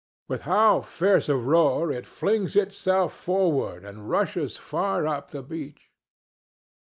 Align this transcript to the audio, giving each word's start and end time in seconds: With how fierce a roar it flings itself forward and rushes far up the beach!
With 0.27 0.41
how 0.49 0.81
fierce 0.81 1.29
a 1.29 1.35
roar 1.35 1.91
it 1.91 2.07
flings 2.07 2.55
itself 2.55 3.13
forward 3.13 3.85
and 3.85 4.09
rushes 4.09 4.57
far 4.57 5.05
up 5.05 5.29
the 5.29 5.43
beach! 5.43 5.91